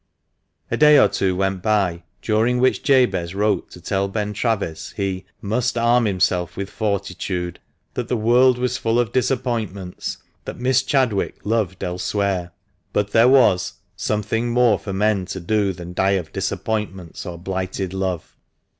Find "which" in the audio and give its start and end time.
2.57-2.81